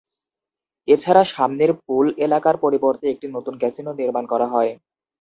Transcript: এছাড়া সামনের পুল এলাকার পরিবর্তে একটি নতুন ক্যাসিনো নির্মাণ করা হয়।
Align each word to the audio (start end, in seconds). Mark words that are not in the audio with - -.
এছাড়া 0.87 1.23
সামনের 1.33 1.71
পুল 1.81 2.05
এলাকার 2.25 2.55
পরিবর্তে 2.63 3.05
একটি 3.09 3.27
নতুন 3.35 3.53
ক্যাসিনো 3.61 3.91
নির্মাণ 3.99 4.25
করা 4.31 4.47
হয়। 4.53 4.71